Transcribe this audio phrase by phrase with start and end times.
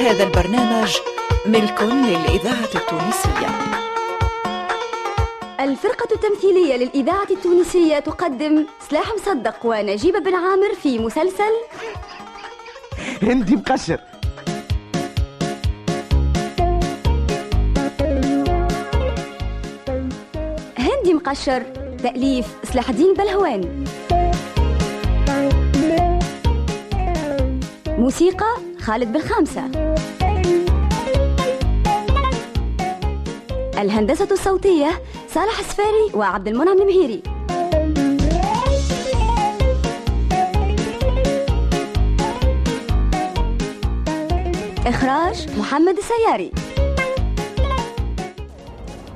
[0.00, 0.96] هذا البرنامج
[1.46, 3.48] ملك للإذاعة التونسية.
[5.60, 11.52] الفرقة التمثيلية للإذاعة التونسية تقدم سلاح مصدق ونجيب بن عامر في مسلسل
[13.22, 14.00] هندي مقشر.
[20.78, 21.62] هندي مقشر
[22.02, 23.84] تأليف سلاح الدين بلهوان.
[27.98, 29.70] موسيقى خالد بالخامسة
[33.78, 35.02] الهندسة الصوتية
[35.34, 37.22] صالح السفاري وعبد المنعم المهيري.
[44.86, 46.52] إخراج محمد السياري.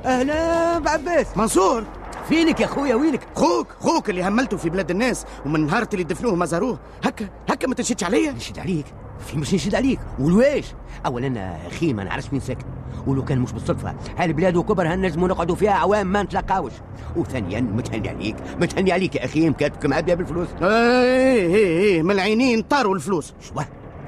[0.05, 1.83] أهلا بعباس منصور.
[2.29, 6.35] فينك يا خويا وينك؟ خوك خوك اللي هملته في بلاد الناس ومن نهار اللي دفنوه
[6.35, 6.79] ما زاروه.
[7.03, 8.31] هكا هكا ما تنشدش عليا.
[8.31, 8.85] نشد عليك.
[9.19, 9.99] في مش نشد عليك.
[10.19, 10.65] ولواش
[11.05, 12.65] اولا أخي ما نعرفش وين ساكن.
[13.07, 16.73] ولو كان مش بالصدفة هالبلاد وكبر هنجموا نقعدوا فيها عوام ما نتلاقاوش.
[17.15, 20.47] وثانيا متهني عليك متهني عليك يا أخي مكاتبك معبيه بالفلوس.
[20.61, 23.33] إيه إيه إيه من العينين طاروا الفلوس.
[23.41, 23.61] شو؟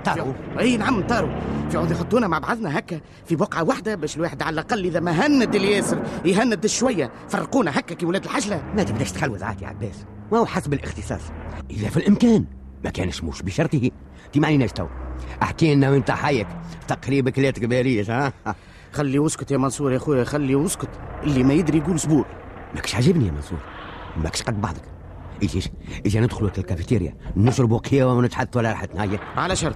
[0.05, 1.30] طاروا؟ اي نعم طاروا.
[1.69, 5.11] في عود يحطونا مع بعضنا هكا في بقعة واحدة باش الواحد على الأقل إذا ما
[5.11, 7.11] هند الياسر يهند شوية.
[7.30, 10.05] فرقونا هكا كي ولاد الحجله ما تبدأش تخلوز عاد يا عباس.
[10.31, 11.22] ما هو حسب الاختصاص.
[11.69, 12.45] اذا في الإمكان.
[12.83, 13.92] ما كانش مش بشرطه.
[14.33, 14.88] تي معنيناش تو
[15.44, 16.47] احكي لنا وانت حيك
[16.88, 18.34] تقريبا كلاتك باريس ها؟
[18.92, 20.89] خلي واسكت يا منصور يا خويا خلي واسكت
[21.23, 22.25] اللي ما يدري يقول زبور
[22.75, 23.59] ماكش عاجبني يا منصور.
[24.17, 24.81] ماكش قد بعضك.
[25.43, 25.69] إيش
[26.05, 29.75] إيش؟ ندخلوا الكافيتيريا نشربوا قهوه ونتحدثوا على راحتنا هيا على شرط.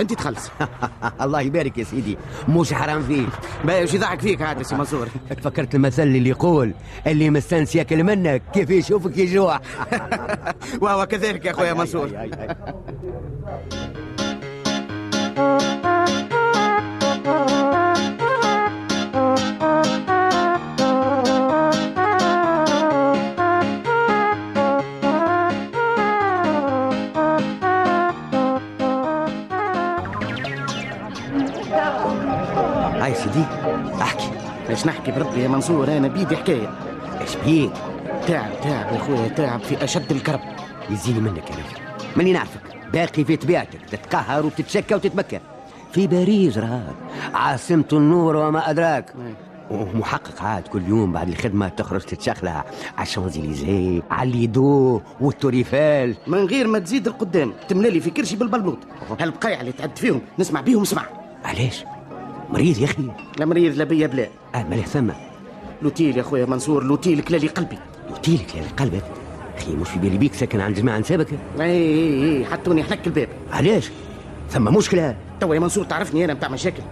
[0.00, 0.50] أنت تخلص.
[1.22, 2.18] الله يبارك يا سيدي.
[2.48, 3.28] مش حرام فيك.
[3.64, 6.74] باهي وش يضحك فيك يا سي منصور؟ تفكرت المثل اللي يقول
[7.06, 9.60] اللي مستانس ياكل منك كيف يشوفك يجوع.
[10.82, 12.10] وهو كذلك يا خويا منصور.
[33.26, 33.44] سيدي
[34.02, 34.30] أحكي.
[34.68, 36.70] باش نحكي بربي يا منصور أنا بيدي حكاية.
[37.20, 37.72] إيش بيك
[38.26, 40.40] تعب تعب يا خويا تعب في أشد الكرب.
[40.90, 41.80] يزيني منك يا رجل
[42.16, 42.60] ماني نعرفك.
[42.92, 43.80] باقي في طبيعتك.
[43.90, 45.40] تتقهر وتتشكى وتتمكن
[45.92, 46.94] في باريس راه
[47.34, 49.14] عاصمة النور وما أدراك.
[49.70, 52.64] ومحقق عاد كل يوم بعد الخدمة تخرج تتشخلع.
[52.96, 56.16] على الشانزليزيه على الليدو والتوريفال.
[56.26, 58.78] من غير ما تزيد القدام تملالي في كرشي بالبلبوط.
[59.20, 61.02] هالبقايع اللي تعد فيهم نسمع بيهم اسمع
[61.44, 61.84] علاش؟
[62.50, 63.02] مريض يا أخي.
[63.38, 64.28] لا مريض لا بيا بلا.
[64.54, 65.10] آه مالي ثم
[65.82, 67.78] l'hôtel يا خويا منصور l'hôtel كلالي قلبي.
[68.10, 69.04] قلتيلك يا قلبك
[69.58, 71.28] أخي مش في بالي بيك ساكن عند جماعة نسابك؟
[71.60, 73.28] إي إي إي حطوني حلك الباب.
[73.52, 73.90] علاش؟
[74.50, 75.16] ثم مشكلة.
[75.40, 76.82] توا يا منصور تعرفني أنا بتاع مشاكل.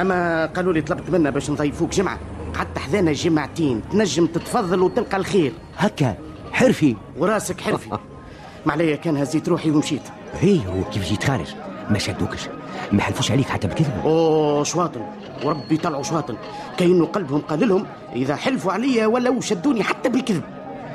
[0.00, 2.18] أما قالوا لي طلبت منا باش نضيفوك جمعة.
[2.54, 3.82] قعدت حذانا جمعتين.
[3.92, 5.52] تنجم تتفضل وتلقى الخير.
[5.76, 6.16] هكا
[6.52, 6.96] حرفي.
[7.18, 7.90] وراسك حرفي.
[8.66, 10.02] معليا كان هزيت روحي ومشيت.
[10.40, 11.54] هي هو كيف جيت خارج؟
[11.90, 12.48] ما شدوكش؟
[12.92, 14.02] ما حلفوش عليك حتى بكذبة.
[14.04, 15.00] أوه شواطن.
[15.44, 16.36] وربي طلعوا شواطن.
[16.78, 20.42] كأنه قلبهم قال لهم إذا حلفوا عليا ولو شدوني حتى بالكذب.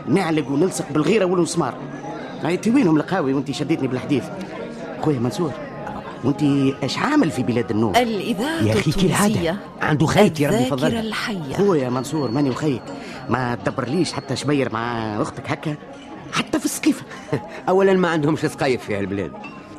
[0.07, 1.73] نعلق ونلصق بالغيرة والمسمار.
[2.45, 4.23] انت وينهم القهاوي وانت شديتني بالحديث؟
[5.01, 5.51] خويا منصور
[6.23, 6.43] وانت
[6.83, 10.75] إيش عامل في بلاد النوم الإذاعة يا أخي كي العادة التونسية عنده خيتي ربي الذاكرة
[10.75, 11.53] يفضلها الحية.
[11.53, 12.81] خويا منصور ماني وخيك
[13.29, 15.75] ما تدبرليش حتى شبير مع أختك هكا.
[16.33, 17.05] حتى في السقيفة.
[17.69, 19.31] اولا ما عندهمش سقايف في هالبلاد.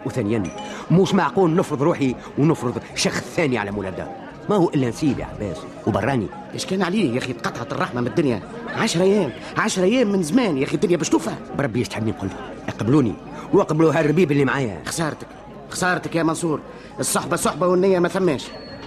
[0.06, 0.42] وثانيا
[0.90, 4.08] مش معقول نفرض روحي ونفرض شخص ثاني على مولاد
[4.48, 5.56] ما هو إلا نسيب يا عباس.
[5.86, 6.26] وبراني.
[6.54, 8.42] إيش كان عليه يا أخي؟ تقطعت الرحمة من الدنيا.
[8.76, 11.34] عشر أيام عشر أيام من زمان يا أخي الدنيا باش توفى.
[11.58, 12.28] بربي يستحمني نقول
[12.68, 13.14] اقبلوني
[13.52, 14.82] واقبلوا هالربيب اللي معايا.
[14.86, 15.26] خسارتك
[15.70, 16.60] خسارتك يا منصور.
[17.00, 18.44] الصحبة صحبة والنية ما ثماش.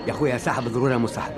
[0.07, 1.31] يا خويا صاحب ضروره مصاحب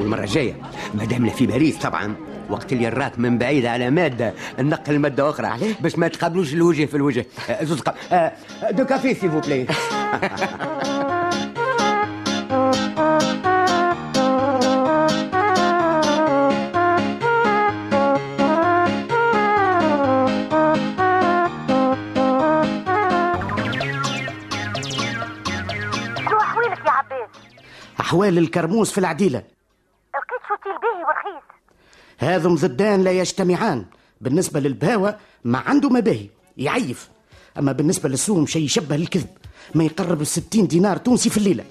[0.00, 0.54] والمرة الجاية
[0.94, 2.14] ما دامنا في باريس طبعا
[2.50, 5.46] وقت اللي راك من بعيد على مادة نقل مادة أخرى.
[5.46, 7.26] عليه؟ باش ما تقابلوش الوجه في الوجه.
[7.50, 7.82] آه، زوز.
[8.12, 8.32] آه،
[8.70, 9.66] deux cafés s'il vous plaît.
[26.16, 27.28] شنو أحوالك يا عباس
[28.00, 29.55] أحوال الكرموس في العديلة.
[32.26, 33.84] هذم ضدان لا يجتمعان.
[34.20, 37.08] بالنسبة للبهوه ما عنده ما باهي يعيف.
[37.58, 39.28] أما بالنسبة للسوم شيء يشبه الكذب.
[39.74, 41.64] ما يقرب الستين دينار تونسي في الليلة.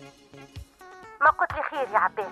[1.21, 2.25] ما قلت لي خير يا عباس.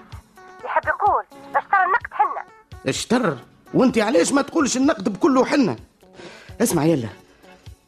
[0.65, 1.23] يحب يقول
[1.55, 2.45] اشترى النقد حنا.
[2.87, 3.37] اشتر؟
[3.73, 5.75] وانت علاش ما تقولش النقد بكله حنه
[6.61, 7.09] اسمع يلا.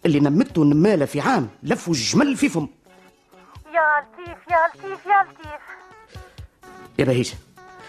[0.06, 2.68] اللي نمته نماله في عام لفوا الجمل في فم.
[3.74, 5.62] يا لطيف يا لطيف يا لطيف.
[7.00, 7.36] يا بهيجة.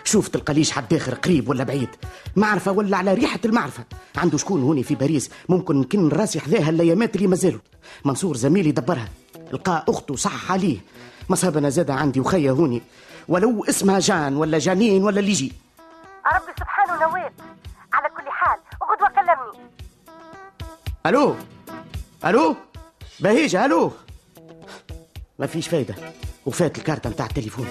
[0.06, 1.88] شوف تلقاليش حد اخر قريب ولا بعيد.
[2.36, 3.84] معرفة ولا على ريحة المعرفة.
[4.16, 5.30] عنده شكون هوني في باريس.
[5.48, 7.60] ممكن كن راسي حذاها الأيامات اللي مازالوا
[8.04, 9.08] منصور زميلي دبرها.
[9.52, 10.78] لقى أخته صح عليه
[11.28, 12.82] مصابنا زادة عندي وخيا هوني.
[13.28, 15.52] ولو اسمها جان ولا جانين ولا اللي يجي.
[16.34, 17.32] ربي سبحانه نوال
[17.92, 19.68] على كل حال غدوة كلمني.
[21.06, 21.36] ألو؟
[22.24, 22.56] ألو؟
[23.20, 23.92] بهيجة ألو؟
[25.38, 25.94] ما فيش فايدة.
[26.46, 27.66] وفات الكارتة متاع التليفون.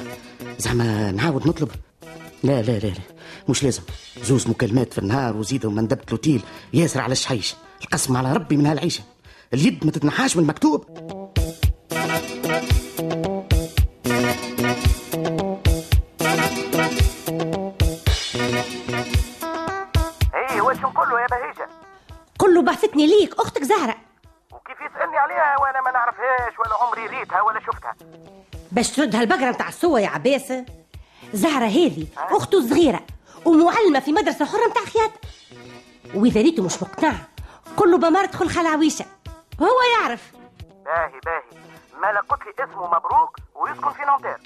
[0.57, 1.71] زعما نعاود نطلب.
[2.43, 3.01] لا لا لا لا.
[3.49, 3.81] مش لازم.
[4.21, 6.43] زوز مكالمات في النهار وزيدوا مندبة لوتيل
[6.73, 9.03] ياسر على الشحيش القسم على ربي من هالعيشة.
[9.53, 10.85] اليد ما تتنحاش من المكتوب.
[20.35, 21.69] إيه واش نقول يا بهيجة؟
[22.39, 23.33] قل له بعثتني ليك.
[23.39, 23.95] أختك زهرة.
[24.51, 27.95] وكيف يسألني عليها وأنا ما نعرفهاش ولا عمري ريتها ولا شفتها؟
[28.71, 30.53] باش ترد هالبقرة نتاع السوا يا عباس
[31.35, 32.99] زهرة هذه اخته الصغيره
[33.45, 35.19] ومعلمة في مدرسة حرة نتاع خياطه
[36.15, 37.13] وإذا ريتو مش مقتنع
[37.77, 39.05] قل له بمار تدخل خلاويشة.
[39.61, 40.31] هو يعرف.
[40.85, 41.61] باهي باهي.
[42.01, 44.37] مالا قلت لي اسمه مبروك ويسكن في نونتير.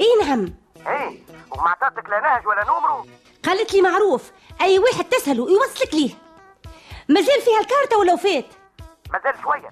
[0.00, 0.54] إي نعم.
[0.86, 1.18] إيه
[1.50, 3.06] وما عطاتك لا نهج ولا نمرو
[3.44, 4.30] قالت لي معروف
[4.60, 6.10] أي واحد تسهله يوصلك ليه.
[7.08, 8.46] مازال فيها الكارتة ولا وفات؟
[9.12, 9.70] مازال شوية.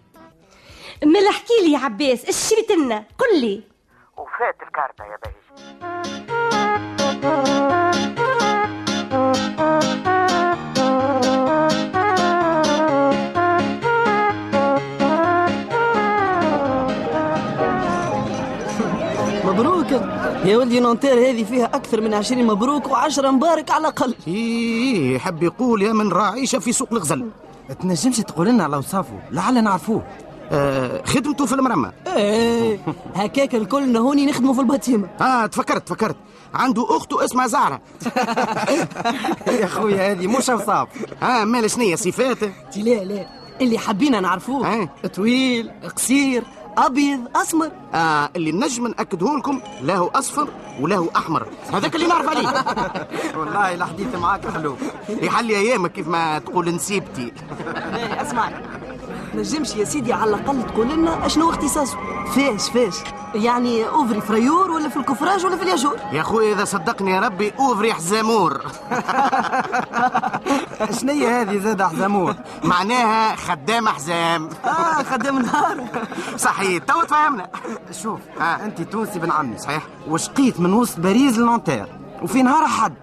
[1.04, 3.62] ملا احكي لي يا عباس إيش شريت لنا؟ قل لي.
[4.16, 5.87] وفات الكارتة يا بهيج
[19.44, 19.92] مبروك.
[20.44, 24.14] يا ولدي نونتير هذه فيها أكثر من عشرين مبروك وعشرة مبارك على الأقل.
[24.28, 27.26] إيه يحب يقول يا من راعيشة في سوق الغزل.
[27.80, 30.02] تنجمش تقول لنا على وصافه لعل نعرفوه.
[30.52, 31.90] آه خدمته في المرمى.
[32.16, 32.78] إيه
[33.14, 36.16] هكاك الكل هوني نخدموا في الباتيمة آه تفكرت تفكرت.
[36.54, 37.80] عنده اخته اسمها زهرة.
[39.60, 40.88] يا خويا هذه مش وصاف
[41.22, 42.52] آه مال شنية؟ صفاته.
[42.76, 43.26] لا لا.
[43.60, 44.88] اللي حبينا نعرفوه.
[45.14, 46.44] طويل قصير
[46.78, 47.70] أبيض أسمر.
[47.94, 50.48] آه اللي نجم نأكده لكم له أصفر
[50.80, 51.46] وله أحمر.
[51.72, 52.48] هذاك اللي نعرف عليه.
[53.38, 54.76] والله الحديث معاك حلو.
[55.08, 57.32] يحلي أيامك كيف ما تقول نسيبتي.
[57.94, 58.22] إيه،
[59.40, 61.96] اسمع نجمش يا سيدي على الأقل تقول لنا أشنو اختصاصه
[62.34, 62.94] فاش فاش
[63.34, 65.96] يعني ouvrier فريور ولا في الكفراج ولا في الياجور.
[66.12, 68.60] يا خويا إذا صدقني يا ربي ouvrier حزامور.
[71.00, 74.48] شنية هذه زاد حزامور؟ معناها خدام حزام.
[74.64, 75.84] آه خدام نهار.
[76.36, 77.48] صحيح تو تفهمنا.
[78.02, 78.64] شوف آه.
[78.64, 79.82] أنت تونسي بن عمي صحيح.
[80.08, 81.86] وشقيت من وسط باريس لنونتير
[82.22, 82.94] وفي نهار حد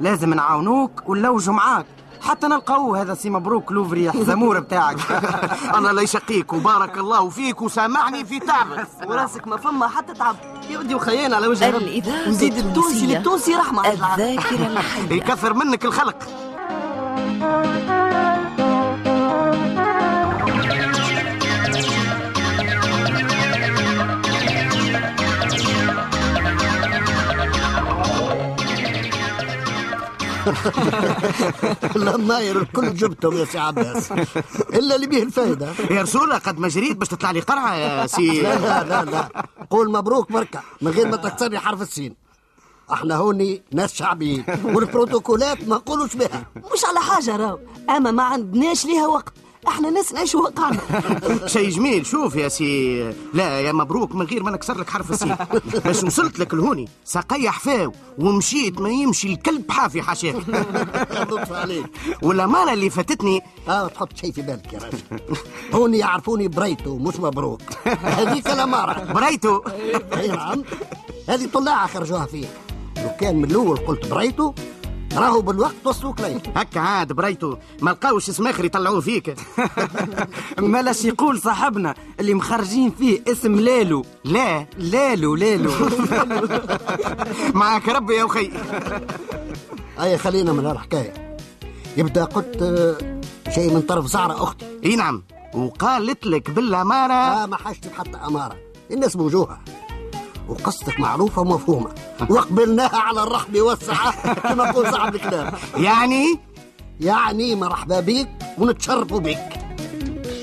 [0.00, 1.86] لازم نعاونوك ونلوجوا معاك.
[2.22, 4.96] حتى نلقاوه هذا سي مبروك l'ouvrier حزامور بتاعك.
[5.76, 10.36] الله لا يشقيك وبارك الله فيك وسامحني في تعبك وراسك ما فما حتى تعب.
[10.70, 11.84] يا ودي وخيان على وجه ربي.
[11.84, 13.80] الإذاعة وزيد التونسي للتونسي العالم.
[14.02, 15.12] الذاكرة الحية.
[15.16, 16.16] يكثر منك الخلق.
[31.96, 34.12] الناير الكل جبتهم يا سي عباس.
[34.74, 35.72] إلا اللي به الفايدة.
[35.90, 38.42] يا رسول قد ما جريت باش تطلع لي قرعة يا سي.
[38.42, 39.46] لا لا لا لا.
[39.70, 42.16] قول مبروك بركة من غير ما تكسرني حرف السين.
[42.92, 46.46] إحنا هوني ناس شعبيين والبروتوكولات ما نقولوش بها.
[46.56, 47.58] مش على حاجة راو.
[47.90, 49.32] أما ما عندناش ليها وقت.
[49.68, 50.80] إحنا ناس نعيشوا واقعنا
[51.46, 53.00] شيء جميل شوف يا سي.
[53.34, 55.36] لا يا مبروك من غير ما نكسر لك حرف السين.
[55.84, 60.34] باش وصلت لك لهوني ساقي حفاو ومشيت ما يمشي الكلب حافي حاشاك.
[61.30, 61.86] لطف عليك.
[62.22, 64.98] والأمانة اللي فاتتني آه تحط شيء في بالك يا راجل
[65.74, 67.60] هوني يعرفوني بريتو مش مبروك.
[68.02, 69.60] هذيك الاماره بريتو
[70.16, 70.64] أي نعم.
[71.28, 72.46] هذه طلاعه خرجوها فيه.
[72.96, 74.52] لو كان من الأول قلت بريتو
[75.16, 79.34] راهو بالوقت وصلوك لي هكا عاد بريتو ما لقاوش اسم اخر يطلعوه فيك.
[80.58, 84.04] مالاش يقول صاحبنا اللي مخرجين فيه اسم لالو.
[84.24, 85.70] لا لالو لالو.
[87.54, 88.50] معاك ربي يا أخي.
[90.00, 91.36] أي خلينا من هالحكاية.
[91.96, 94.66] يبدأ قلت آه، شيء من طرف زعرة أختي.
[94.84, 95.22] إي نعم.
[95.54, 97.12] وقالت لك بالأمارة.
[97.12, 98.56] آه ما حاجتي بحتى أمارة.
[98.90, 99.60] الناس بوجوهها
[100.50, 101.90] وقصتك معروفة ومفهومة.
[102.30, 105.52] وقبلناها على الرحب والسعه كما يقول صاحب الكلام.
[105.76, 106.24] يعني؟
[107.00, 108.28] يعني مرحبا بيك
[108.58, 109.38] ونتشرفوا بيك.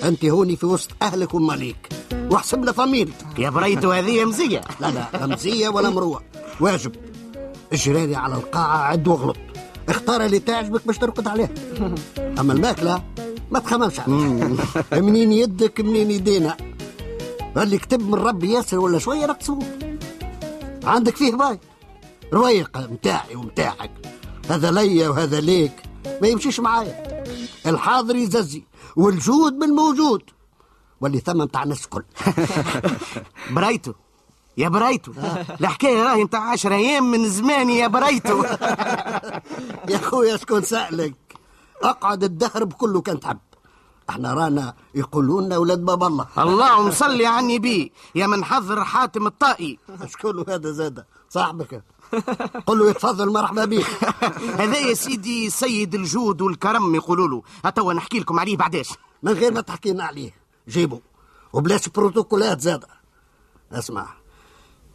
[0.03, 1.89] أنت هوني في وسط أهلك وماليك.
[2.31, 6.21] واحسب لها فاميلتك يا بريتو هذه مزيه لا لا مزيه ولا مروة.
[6.59, 6.91] واجب.
[7.73, 9.37] اجري على القاعة عد واغلط.
[9.89, 11.49] اختار اللي تعجبك باش ترقد عليها
[12.39, 13.03] أما الماكلة
[13.51, 14.49] ما تخممش عليها.
[14.93, 16.57] منين يدك منين يدينا؟
[17.57, 19.59] اللي كتب من ربي ياسر ولا شوية نقصوه
[20.87, 21.59] عندك فيه باي
[22.33, 23.91] رويقة متاعي ومتاعك.
[24.49, 25.83] هذا ليا وهذا ليك.
[26.21, 27.23] ما يمشيش معايا.
[27.65, 28.63] الحاضر يززي
[28.95, 30.21] والجود من موجود.
[31.01, 32.03] واللي ثم متاع الناس الكل.
[33.55, 33.93] برايتو.
[34.57, 35.11] يا برايتو.
[35.61, 38.43] الحكاية راهي متاع عشر أيام من زماني يا برايتو.
[39.91, 41.15] يا خويا شكون سألك؟
[41.83, 43.37] أقعد الدهر بكله كان تحب.
[44.09, 46.27] إحنا رانا يقولون لنا ولاد باب الله.
[46.37, 49.79] اللهم صل على النبي يا من حضر حاتم الطائي.
[50.05, 51.83] شكون هذا زاده صاحبك.
[52.67, 53.85] قل له يتفضل مرحبا بك.
[54.61, 57.41] هذا يا سيدي سيد الجود والكرم يقولوا له.
[57.65, 58.89] هتوا نحكي لكم عليه بعداش
[59.23, 60.31] من غير ما تحكي لنا عليه.
[60.69, 61.01] جيبه.
[61.53, 62.87] وبلاش بروتوكولات زادة
[63.71, 64.07] اسمع.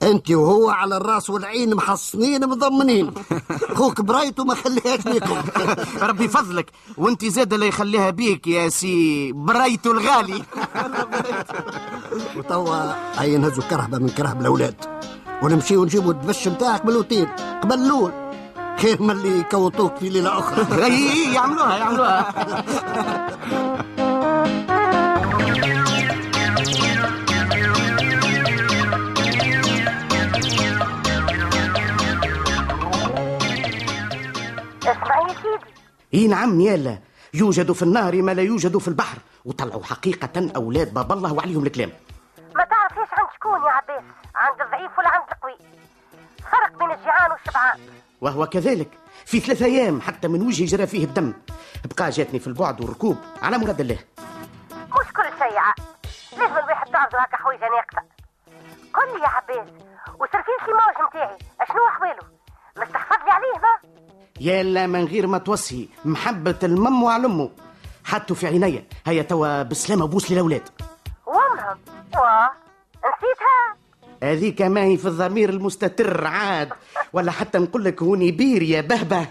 [0.02, 3.10] انت وهو على الراس والعين محصنين مضمنين.
[3.78, 5.36] خوك برايته ما خليهاش بيكم.
[6.08, 6.70] ربي فضلك.
[6.96, 10.42] وانت زاد لا يخليها بيك يا سي برايتو الغالي.
[12.36, 14.74] وتوا هيا نهزوا كرهبة من كرهب الأولاد.
[15.42, 17.28] ونمشيو نجيبوا الدبش نتاعك من الاوتيل
[17.62, 18.12] قبل الأول.
[18.78, 20.84] خير من اللي يكوطوك في ليلة أخرى.
[20.84, 22.34] اي يعملوها يعملوها.
[36.14, 36.98] إي نعم يالا.
[37.34, 39.18] يوجد في النهر ما لا يوجد في البحر.
[39.44, 41.90] وطلعوا حقيقة أولاد باب الله وعليهم الكلام.
[42.56, 44.02] ما تعرفيش عند شكون يا عباس
[44.34, 45.56] عند الضعيف ولا عند القوي؟
[46.52, 47.78] فرق بين الجيعان والشبعان.
[48.20, 48.88] وهو كذلك.
[49.26, 51.32] في ثلاثة أيام حتى من وجهي جرى فيه الدم.
[51.96, 53.98] بقى جاتني في البعد والركوب على مراد الله.
[54.70, 55.60] مش كل شيء
[56.38, 58.08] لازم الواحد تعرض هكا حويجه ناقصة.
[58.94, 59.68] قل لي يا عباس
[60.20, 62.22] وسرفيل موج نتاعي أشنو احواله
[62.78, 63.92] مش تحفظ لي عليه ما
[64.46, 67.50] يالا من غير ما توصي محبة المم وعلى أمه
[68.04, 70.62] حطوا في عينيا هيا توا بسلامة بوس للأولاد
[71.26, 71.78] وامهم
[72.14, 72.50] واه
[72.98, 73.76] نسيتها؟
[74.22, 76.68] هذيك ما هي في الضمير المستتر عاد.
[77.12, 79.26] ولا حتى نقول لك هوني بير يا بهبه.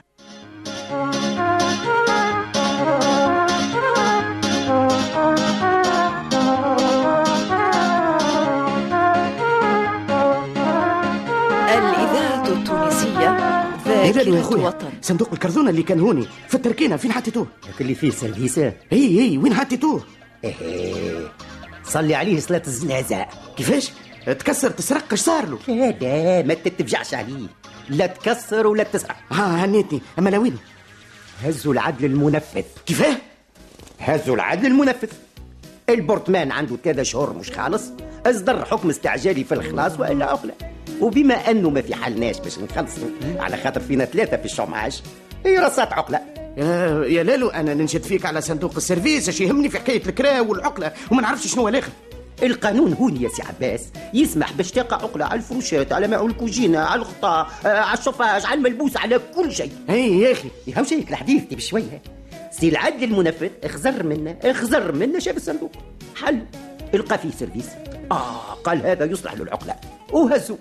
[14.22, 16.28] هلالو يا صندوق الكرتونة اللي كان هوني.
[16.48, 17.48] في التركينة فين حطيتوه
[17.82, 20.04] اللي فيه سيرفيسات إي إي وين حطيتوه
[20.44, 21.32] إيه.
[21.84, 23.26] صلي عليه صلاة الزنازة
[23.58, 23.92] كيفاش؟
[24.26, 27.48] تكسر تسرق إيش صار له؟ لا لا ما تتفجعش عليه.
[27.90, 29.16] لا تكسر ولا تسرق.
[29.32, 30.02] ها هنيتني.
[30.20, 30.58] أما لا وين؟
[31.44, 32.64] هزوا العدل المنفذ.
[32.86, 33.16] كيفاه؟
[34.00, 35.10] هزوا العدل المنفذ.
[35.90, 37.84] ال appartement عنده ثلاثة شهور مش خالص.
[38.26, 40.54] اصدر حكم استعجالي في الخلاص وإلا عقله
[41.02, 43.08] وبما أنه ما في حالناش باش نخلصوا
[43.40, 45.02] على خاطر فينا ثلاثة في ال chômage
[45.46, 46.20] هي رصات عقلة.
[46.58, 50.40] يا, يا لالو أنا ننشد فيك على صندوق ال service اش يهمني في حكاية الكرا
[50.40, 51.92] والعقلة وما نعرفش شنو الآخر
[52.44, 53.82] القانون هون يا سي عباس
[54.14, 58.58] يسمح باش تقع عقلة على الفروشات على معون الكوجينة على الغطاء آه، على الشوفاج على
[58.58, 59.72] الملبوس على كل شيء.
[59.90, 62.02] اي يا أخي يا شيك الحديث دي بشوية
[62.52, 65.72] سي العدل المنفذ اخزر منا اخزر منا شاف الصندوق.
[66.16, 66.46] حل.
[66.94, 67.66] القى فيه service.
[68.12, 69.76] آه قال هذا يصلح للعقلة.
[70.12, 70.58] وهزوا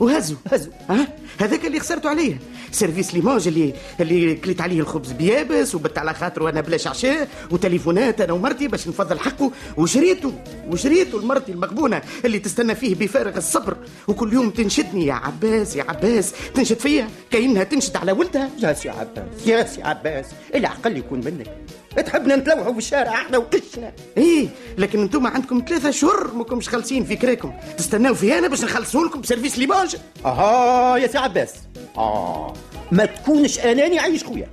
[0.00, 1.08] وهزوا هزوا ها؟
[1.40, 2.38] هذاك اللي خسرته عليه
[2.72, 8.20] service Limoges اللي اللي كليت عليه الخبز بيابس وبت على خاطره أنا بلاش عشاء وتليفونات
[8.20, 9.50] أنا ومرتي باش نفضل حقه.
[9.76, 10.32] وشريته
[10.70, 13.76] وشريته لمرتي المغبونه اللي تستنى فيه بفارغ الصبر.
[14.08, 16.32] وكل يوم تنشدني يا عباس يا عباس.
[16.54, 18.50] تنشد فيا كأنها تنشد على ولدها.
[18.62, 21.63] يا سي عباس يا سي عباس العقل يكون منك.
[22.02, 23.92] تحبنا نتلوحوا في الشارع إحنا وقشنا.
[24.16, 24.48] إيه
[24.78, 29.20] لكن أنتم عندكم ثلاثة شهور ماكمش خالصين في كراكم تستناو في أنا باش نخلصوا لكم
[29.20, 29.96] ب service Limoges
[30.26, 31.50] أها يا سي عباس.
[31.96, 32.52] آه.
[32.92, 34.48] ما تكونش أناني عايش خويا.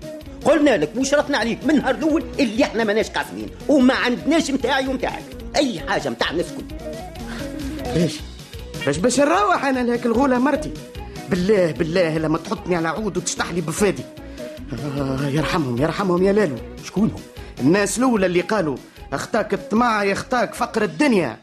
[0.45, 5.23] قلنا لك وشرطنا عليك من النهار الأول اللي إحنا ماناش قاسمين وما عندناش متاعي ومتاعك.
[5.55, 6.75] أي حاجة متاع الناس الكل.
[7.95, 8.19] باش
[8.85, 10.71] باش باش نروح أنا لهاك الغولة مرتي.
[11.29, 14.03] بالله بالله لما تحطني على عود وتشطح لي بفادي
[14.97, 16.55] آه يرحمهم يرحمهم يا لالو.
[16.85, 17.21] شكون هم
[17.61, 18.77] الناس الأولى اللي قالوا
[19.13, 21.37] اخطاك الطمع يخطاك فقر الدنيا.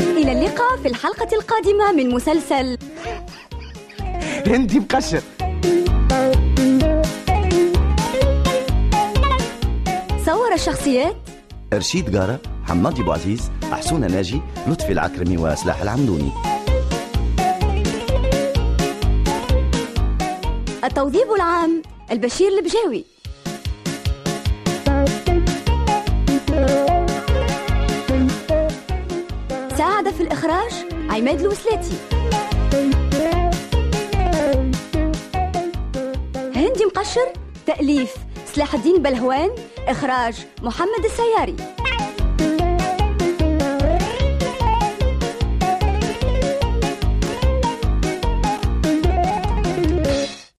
[0.00, 2.78] إلى اللقاء في الحلقة القادمة من مسلسل
[4.46, 5.22] هندي مقشر
[10.26, 11.16] صور الشخصيات
[11.74, 16.32] رشيد قارة حمادي بو عزيز حسونة ناجي لطفي العكرمي وسلاح العمدوني.
[20.88, 23.04] التوظيف العام البشير البجاوي.
[29.78, 30.72] ساعد في الإخراج
[31.10, 31.94] عماد الوسلاتي.
[36.56, 37.32] هندي مقشر
[37.66, 38.14] تأليف
[38.54, 39.50] سلاح الدين بلهوان
[39.88, 41.56] إخراج محمد السياري.